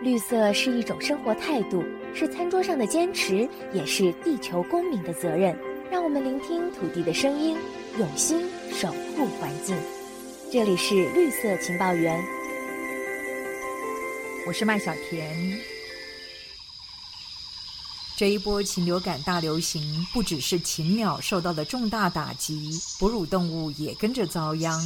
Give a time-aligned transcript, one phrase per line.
[0.00, 5.58] 绿色是一种生活态度，是餐桌上的坚持，也是地球公民的责任。
[5.90, 7.56] 让我们聆听土地的声音，
[7.98, 9.76] 用心守护环境。
[10.52, 12.22] 这里是绿色情报员，
[14.46, 15.58] 我是麦小甜。
[18.16, 22.70] 这一波禽流感大流行，不只是禽鸟受到了重大打击，
[23.00, 24.80] 哺乳动物也跟着遭殃。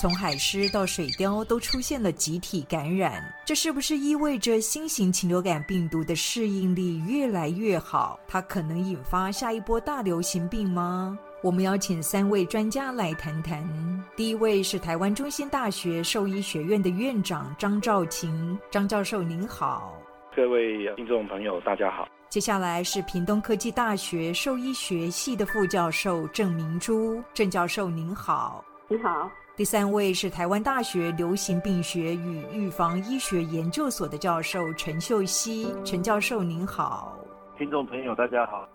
[0.00, 8.18] 从海狮到水貂都出现了集体感染，这是不是意味着新型禽流感病毒的适应力越来越好？
[8.26, 11.18] 它可能引发下一波大流行病吗？
[11.42, 13.62] 我们邀请三位专家来谈谈。
[14.16, 20.00] 第一位是台湾中心大学兽医学院的院长张兆勤，张教授您好。
[20.34, 22.08] 各位听众朋友，大家好。
[22.30, 28.64] 接下来是屏东科技大学兽医学系的副教授郑明珠，郑教授您好。
[28.88, 29.30] 你好。
[29.60, 37.14] 第三位是台湾大学流行病学与预防医学研究所的教授陈秀熙，陈教授您好，
[37.58, 38.66] 听众朋友大家好。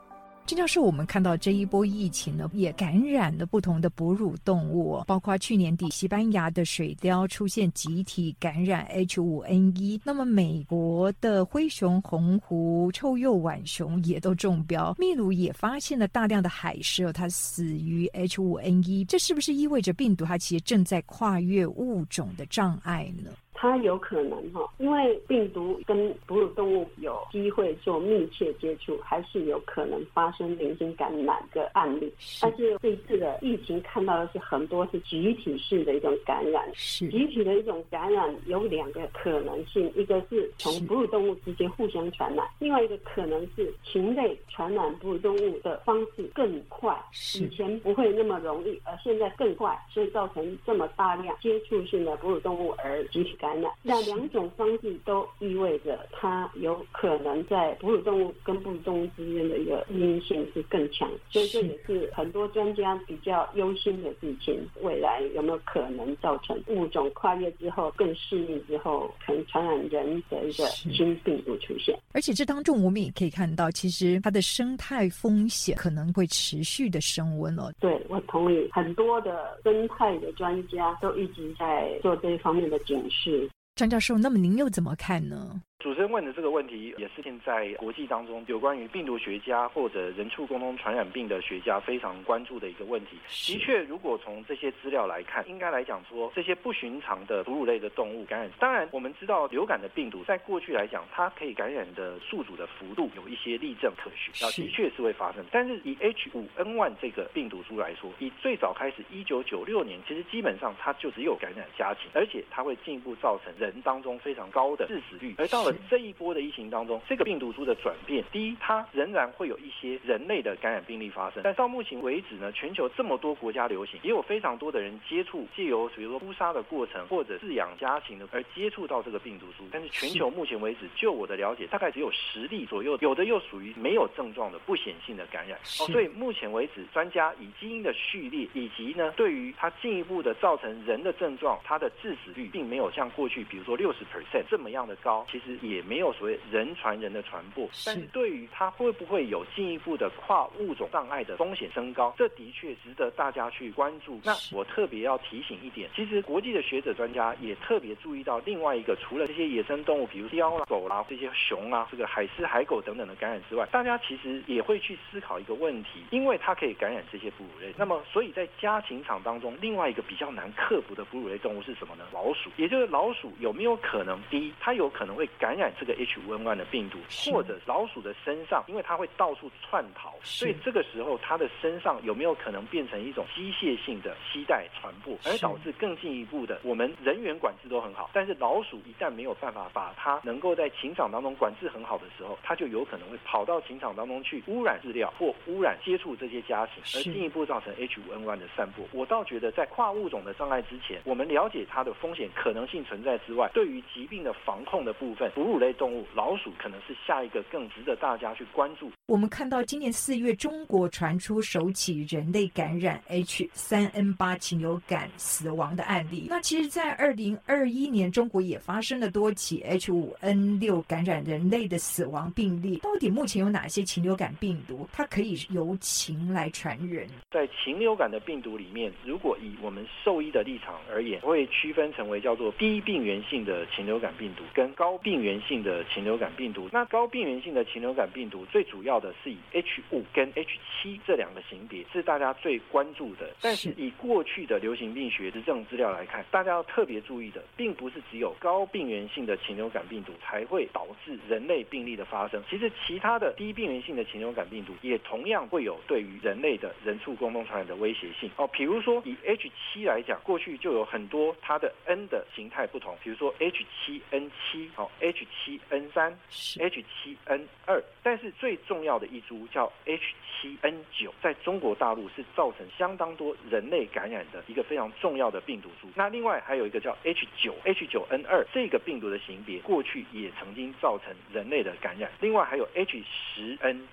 [0.47, 23.31] 这就是我们看到这一波疫情呢，也感染了不同的哺乳动物，包括去年底西班牙的水貂出现集体感染 H5N1，那么美国的灰熊、红狐、臭鼬浣熊也都中标，秘鲁也发现了大量的海狮，它死于 H5N1，这是不是意味着病毒它其实正在跨越物种的障碍呢？
[23.57, 32.13] 它有可能哈，因为病毒跟哺乳动物有机会做密切接触，还是有可能发生零星感染的案例。
[32.41, 46.93] 但是这一次的疫情看到的是很多是集体式的一种感染，是集体的一种感染有两个可能性，一个是从哺乳动物之间互相传染，另外一个可能是禽类传染哺乳动物的方式更快，
[47.35, 53.44] 以前不会那么容易，而现在更快，所以造成这么大量接触性的哺乳动物而集体感。
[53.83, 64.65] 那两种方式都意味着它有可能在哺乳动物跟哺乳动物之间的一个阴性是更强，所以这也是很多专家比较忧心的事情。
[64.81, 71.97] 未来有没有可能造成物种跨越之后更适应之后，可能传染人的一个新病毒出现？
[72.13, 77.71] 而且这当中我们也可以看到，其实它的生态风险可能会持续的升温了。
[77.79, 83.34] 对，我同意，很多的生态的专家都一直在做这一方面的警示。
[83.75, 85.61] 张教授，那么您又怎么看呢？
[85.85, 93.17] 主持人问的这个问题，也是现在国际当中有关于病毒学家或者人畜共同传染病的学家非常关注的一个问题。
[93.27, 105.45] 的确，如果从这些资料来看，应该来讲说，这些不寻常的哺乳类的动物感染，当然我们知道流感的病毒在过去来讲，它可以感染的宿主的幅度有一些例证可循，啊，的确是会发生。
[105.51, 135.57] 但是以 H5N1 这个病毒株来说，以最早开始一九九六年，其实基本上它就只有感染家禽，而且它会进一步造成人当中非常高的致死率，而到了这一波的疫情当中，这个病毒株的转变，第一，它仍然会有一些人类的感染病例发生，但到目前为止呢，全球这么多国家流行，也有非常多的人接触，借由比如说扑杀的过程或者饲养家禽的而接触到这个病毒株，但是全球目前为止，就我的了解，大概只有十例左右，有的又属于没有症状的不显性的感染。
[135.79, 146.13] 哦，所以目前为止，专家以基因的序列以及呢，对于它进一步的造成人的症状，它的致死率并没有像过去比如说六十 percent 这么样的高，其实也没有。
[146.13, 154.21] 所谓人传人的传播，但是对于它会不会有进一步的跨物种障碍的风险升高，这的确值得大家去关注。
[154.23, 172.05] 那我特别要提醒一点，其实国际的学者专家也特别注意到另外一个，除了这些野生动物，比如雕啦、狗啦、这些熊啊、这个海狮、海狗等等的感染之外，大家其实也会去思考一个问题，因为它可以感染这些哺乳类，那么所以在家禽场当中，另外一个比较难克服的哺乳类动物是什么呢？
[172.13, 174.17] 老鼠，也就是老鼠有没有可能？
[174.29, 175.95] 第一，它有可能会感染这个。
[175.95, 176.99] H5N1 的病毒，
[177.31, 198.85] 或者老鼠的身上，因为它会到处窜逃，所以这个时候它的身上有没有可能变成一种机械性的携带传播，而导致更进一步的，我们人员管制都很好，但是老鼠一旦没有办法把它能够在禽场当中管制很好的时候，它就有可能会跑到禽场当中去污染饲料或污染接触这些家禽，而进一步造成 H5N1 的散播。
[198.91, 208.89] 我倒觉得在跨物种的障碍之前，我们了解它的风险可能性存在之外，对于疾病的防控的部分，哺乳类动物老鼠可能是下一个更值得大家去关注。
[209.05, 216.27] 我们看到今年四月，中国传出首起人类感染 H3N8 禽流感死亡的案例。
[216.29, 222.77] 那其实，在二零二一年，中国也发生了多起 H5N6 感染人类的死亡病例。
[222.77, 227.09] 到底目前有哪些禽流感病毒，它可以由禽来传人？
[227.29, 236.69] 在禽流感的病毒里面，如果以我们兽医的立场而言，会区分成为叫做低病原性的禽流感病毒跟高病原性的禽流感病毒。
[236.71, 243.33] 那高病原性的禽流感病毒最主要的是以 H 五跟 H 七这两个型别是大家最关注的。
[243.41, 252.43] 但是以过去的流行病学的这种资料来看，大家要特别注意的，并不是只有高病原性的禽流感病毒才会导致人类病例的发生。
[252.49, 258.29] 其实其他的低病原性的禽流感病毒也同样会有对于人类的人畜共同传染的威胁性。
[258.37, 266.11] 哦，比如说以 H 七来讲，过去就有很多它的 N 的形态不同，比如说 H 七 N 七，好 H 七 N 三
[266.59, 275.87] ，H 七 N 二，但是最重要的一株叫 H7N9，，在中国大陆是造成相当多人类感染的一个非常重要的病毒株。
[275.95, 282.11] 那另外还有一个叫 H9H9N2，这个病毒的型别过去也曾经造成人类的感染。
[282.21, 283.85] 另外还有 H10N7、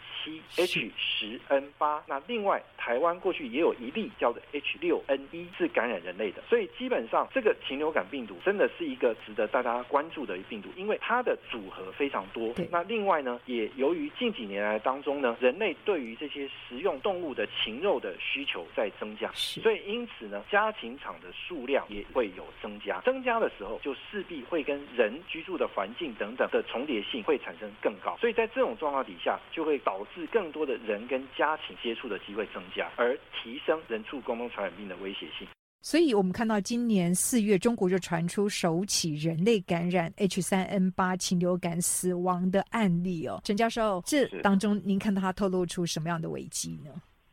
[0.57, 6.43] H10N8，那另外台湾过去也有一例叫做 H6N1，是感染人类的。
[6.51, 12.53] 所以基本上这个禽流感病毒真的是一个值得大家关注的病毒，因为它的组合非常多。
[12.71, 23.01] 那另外呢，也由于近几年来当中呢，人类对于这些食用动物的禽肉的需求在增加，所以因此呢，家禽场的数量也会有增加。
[23.01, 28.17] 增加的时候，就势必会跟人居住的环境等等的重叠性会产生更高。
[28.19, 35.47] 所以在这种状况底下，就会导致更多的人跟家禽接触的机会增加，而提升人畜共同传染病的威胁性。
[35.83, 43.41] 所以，我们看到今年四月，中国就传出首起人类感染 H 三 N 八禽流感死亡的案例哦。
[43.43, 46.91] 陈教授，这当中您看到它透露出什么样的危机呢？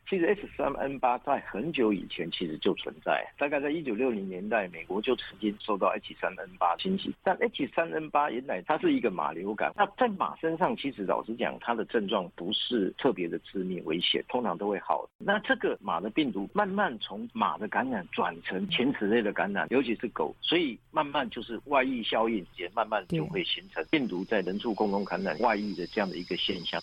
[0.10, 7.14] 其实 H 三 N 八在很久以前其实就存在，大概在一九六零年代，美国就曾经受到 H 三 N 八侵袭。
[7.24, 15.08] 但 H 三 N 八原来它是一个马流感，那在马身上，其实老实讲，它的症状不是特别的致命危险，通常都会好。
[15.20, 26.82] 那这个马的病毒慢慢从马的感染转成犬齿类的感染，尤其是狗，所以慢慢就是外溢效应，也慢慢就会形成病毒在人畜共同感染外溢的这样的一个现象。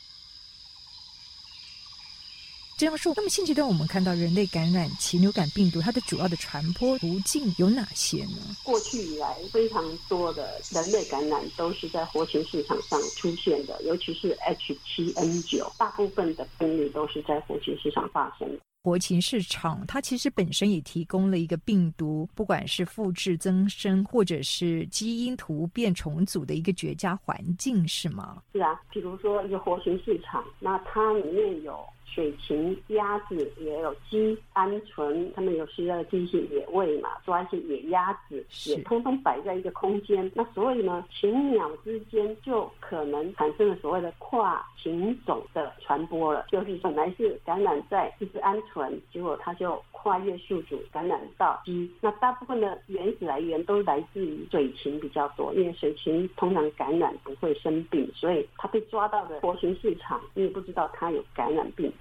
[2.78, 8.37] 这样说，那么现阶段我们看到人类感染禽流感病毒，它的主要的传播途径有哪些呢？
[8.62, 18.61] 过去以来，非常多的人类感染都是在活禽市场上出现的，尤其是 H7N9，大部分的病例都是在活禽市场发生的。
[18.82, 28.43] 活禽市场它其实本身也提供了一个病毒，不管是复制增生或者是基因突变重组的一个绝佳环境，是吗？
[28.52, 31.82] 是啊，比如说一个活禽市场，那它里面有。
[32.06, 40.31] 水禽、鸭子也有鸡、鹌鹑，他们有需要进行野味嘛，抓一些野鸭子，也通通摆在一个空间。
[40.35, 51.91] 那所以呢，禽鸟之间就可能产生了所谓的跨禽种的传播了，就是本来是感染在一只鹌鹑，结果它就跨越宿主感染到鸡。
[52.00, 61.93] 那大部分的原始来源都来自于水禽比较多，因为水禽通常感染不会生病，所以它被抓到的活禽市场，你也不知道它有感染病。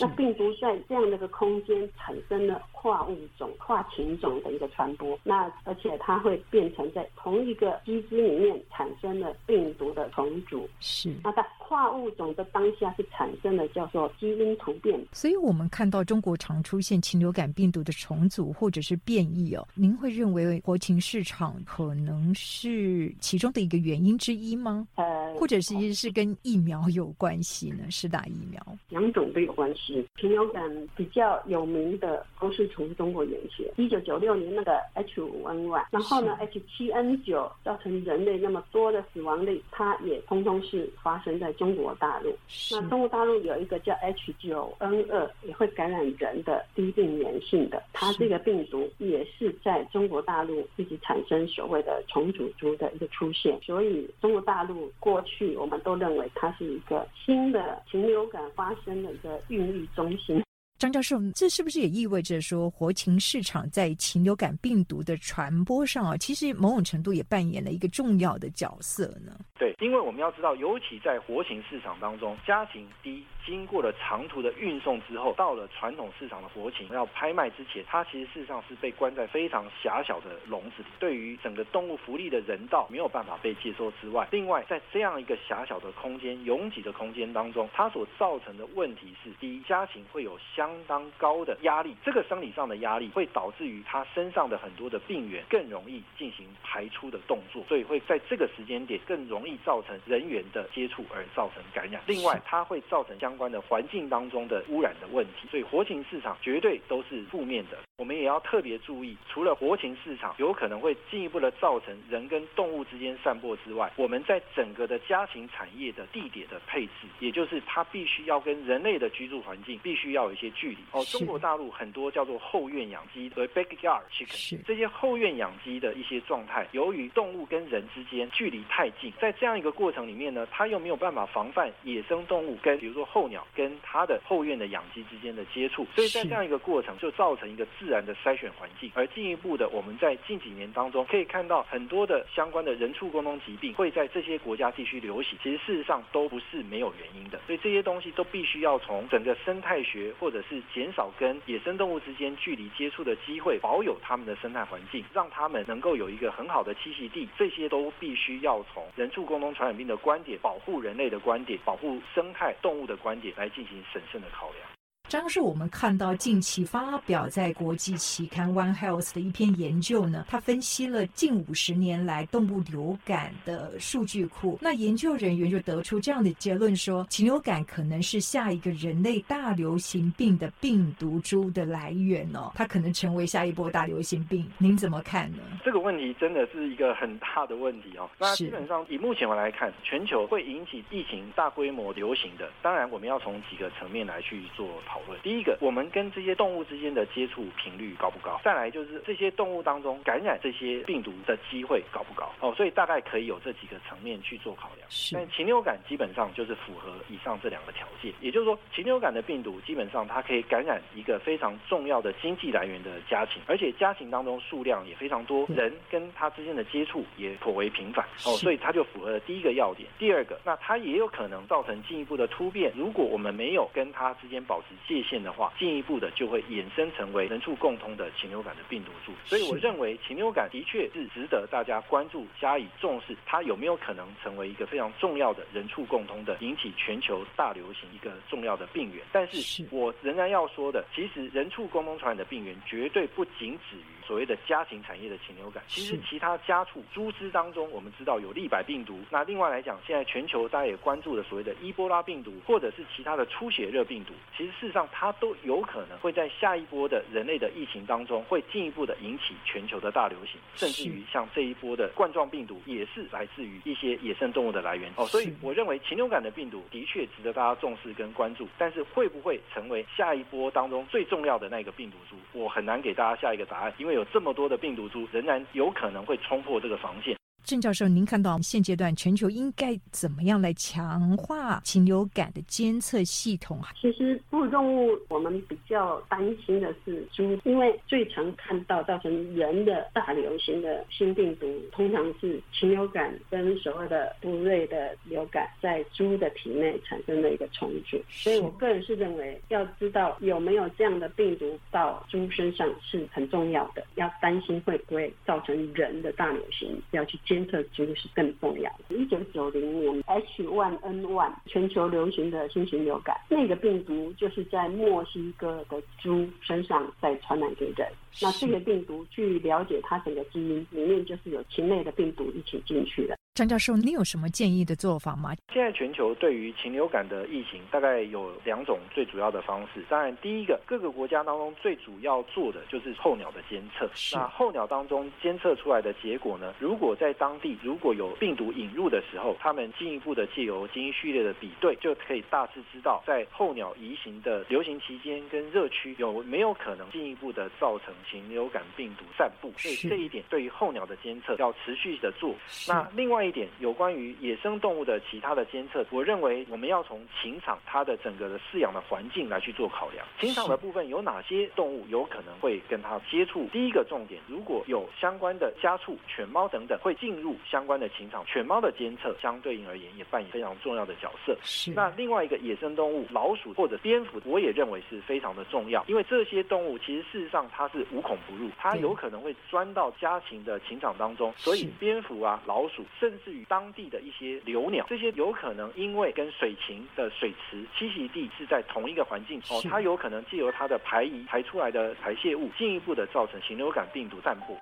[0.00, 10.68] 那病毒在这样的一个空间产生了跨物种、跨禽种的一个传播，那而且它会变成在同一个机制里面产生了病毒的重组。
[10.80, 14.98] 是，那在跨物种的当下是产生了叫做基因突变。
[15.12, 24.86] 所以我们看到中国常出现禽流感病毒的重组或者是变异哦，您会认为活禽市场可能是其中的一个原因之一吗？
[24.94, 27.84] 呃，或者是是跟疫苗有关系呢？
[27.90, 28.64] 是打疫苗？
[28.88, 29.28] 两种。
[29.38, 33.70] 都有关系，禽流感比较有名的都是从中国源起。
[33.76, 42.34] 一九九六年那个 H5N1，然后呢 H7N9 造成人类那么多的死亡率，它也通通是发生在中国大陆。
[42.72, 53.56] 那中国大陆有一个叫 H9N2，也会感染人的低病原性的，它这个病毒也是在中国大陆自己产生所谓的重组株的一个出现。
[53.62, 59.14] 所以中国大陆过去我们都认为它是一个新的禽流感发生的。
[59.28, 60.42] 呃孕育中心，
[60.78, 69.36] 张教授，这是不是也意味着说，活禽市场在禽流感病毒的传播上啊，其实某种程度也扮演了一个重要的角色呢？
[69.58, 73.24] 对，因为我们要知道，尤其在活禽市场当中，家禽低。
[73.46, 102.02] 经过了长途的运送之后，到了传统市场的活禽要拍卖之前，它其实事实上是被关在非常狭小的笼子里，对于整个动物福利的人道没有办法被接受之外，另外在这样一个狭小的空间、拥挤的空间当中，它所造成的问题是：第一，家禽会有相当高的压力，这个生理上的压力会导致于他身上的很多的病原更容易进行排出的动作，所以会在这个时间点更容易造成人员的接触而造成感染。
[102.08, 107.78] 另外，它会造成相关的环境当中的污染的问题，所以活禽市场绝对都是负面的。
[107.98, 120.78] 我们也要特别注意，除了活禽市场有可能会进一步的造成人跟动物之间散播之外，我们在整个的家禽产业的地点的配置，也就是它必须要跟人类的居住环境必须要有一些距离。
[120.92, 164.67] 哦，中国大陆很多叫做后院养鸡，所谓 backyard chicken，这些后院养鸡的一些状态，由于动物跟人之间距离太近，在这样一个过程里面呢，它又没有办法防范野生动物跟比如说候鸟跟它的后院的养鸡之间的接触，所以在这样一个过程就造成一个自自然的筛选环境，而进一步的，我们在近几年当中可以看到很多的相关的人畜共通疾病会在这些国家地区流行，其实事实上都不是没有原因的，所以这些东西都必须要从整个生态学或者是减少跟野生动物之间距离接触的机会，保有它们的生态环境，让它们能够有一个很好的栖息地，这些都必须要从人畜共同传染病的观点、保护人类的观点、保护生态动物的观点来进行审慎的考量。
[165.08, 174.58] 张是我们看到近期发表在国际期刊《One Health》的一篇研究呢，它分析了近五十年来动物流感的数据库。
[174.60, 184.46] 那研究人员就得出这样的结论：说禽流感可能是下一个人类大流行病的病毒株的来源哦，它可能成为下一波大流行病。
[184.58, 185.38] 您怎么看呢？
[185.64, 188.10] 这个问题真的是一个很大的问题哦。
[188.18, 194.97] 那基本上以目前我来看，全球会引起疫情大规模流行的，当然我们要从几个层面来去做讨。
[195.22, 198.40] 第一个，我们跟这些动物之间的接触频率高不高？
[198.44, 202.30] 再来就是这些动物当中感染这些病毒的机会高不高？
[202.40, 204.88] 哦，所以大概可以有这几个层面去做考量。
[205.12, 218.04] 但禽流感基本上就是符合以上这两个条件，也就是说，禽流感的病毒基本上它可以感染一个非常重要的经济来源的家禽，而且家禽当中数量也非常多，人跟它之间的接触也颇为频繁。
[218.24, 219.88] 哦，所以它就符合了第一个要点。
[219.98, 229.12] 第二个，那它也有可能造成进一步的突变，如果我们没有跟它之间保持界限的话，进一步的就会衍生成为人畜共通的禽流感的病毒株。
[229.26, 239.04] 所以我认为禽流感的确是值得大家关注、加以重视，它有没有可能成为一个非常重要的人畜共通的引起全球大流行一个重要的病源？
[239.12, 245.62] 但是我仍然要说的，其实人畜共通传染的病源绝对不仅止于所谓的家禽产业的禽流感。
[245.68, 248.98] 其实其他家畜猪只当中，我们知道有利百病毒。
[249.10, 265.04] 那另外来讲，现在全球大家也关注的所谓的伊波拉病毒，或者是其他的出血热病毒，其实事实上它都有可能会在下一波的人类的疫情当中，会进一步的引起全球的大流行，甚至于像这一波的冠状病毒，也是来自于一些野生动物的来源哦。
[265.06, 277.17] 所以我认为禽流感的病毒的确值得大家重视跟关注，但是会不会成为下一波当中最重要的那个病毒株，我很难给大家下一个答案，因为有这么多的病毒株，仍然有可能会冲破这个防线。
[277.48, 283.72] 郑教授，您看到现阶段全球应该怎么样来强化禽流感的监测系统啊？
[283.80, 297.98] 其实哺乳动物我们比较担心的是猪，因为最常看到造成人的大流行的新病毒，通常是禽流感跟所谓的布瑞的流感在猪的体内产生的一个重组。
[298.10, 307.37] 所以我个人是认为，要知道有没有这样的病毒到猪身上是很重要的，要担心会不会造成人的大流行，要去监。
[307.38, 308.96] 监测猪是更重要的。
[308.96, 317.86] 一九九零年 H1N1 全球流行的新型流感，那个病毒就是在墨西哥的猪身上再传染给人。
[318.20, 323.16] 那这个病毒，据了解，它整个基因里面就是有禽类的病毒一起进去的。
[323.38, 325.32] 张教授，你有什么建议的做法吗？
[325.52, 329.84] 现在全球对于禽流感的疫情，大概有两种最主要的方式。
[329.88, 333.88] 当然，第一个，各个国家当中最主要做的就是候鸟的监测。
[334.12, 336.52] 那候鸟当中监测出来的结果呢？
[336.58, 349.52] 如果在当地如果有病毒引入的时候，他们进一步的借由基因序列的比对，就可以大致知道在候鸟移行的流行期间跟热区有没有可能进一步的造成禽流感病毒散布。
[349.56, 352.34] 所以这一点对于候鸟的监测要持续的做。
[352.66, 353.27] 那另外。
[353.28, 360.04] 一点有关于野生动物的其他的监测，我认为我们要从禽场它的整个的饲养的环境来去做考量。
[360.18, 363.46] 禽场的部分有哪些动物有可能会跟它接触？
[363.52, 371.36] 第一个重点，如果有相关的家畜、犬猫等等会进入相关的禽场，犬猫的监测相对应而言也扮演非常重要的角色。
[371.42, 371.72] 是。
[371.72, 394.56] 那另外一个野生动物，老鼠或者蝙蝠，我也认为是非常的重要，因为这些动物其实事实上它是无孔不入，它有可能会钻到家禽的禽场当中，所以蝙蝠啊、老鼠，甚至于当地的一些留鸟，这些有可能因为跟水禽的水池栖息地是在同一个环境哦，它有可能借由它的排遗排出来的排泄物，进一步的造成禽流感病毒散布。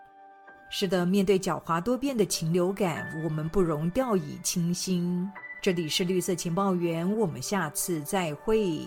[0.68, 5.30] 是的，面对狡猾多变的禽流感，我们不容掉以轻心。
[5.62, 8.80] 这里是绿色情报员，我们下次再会。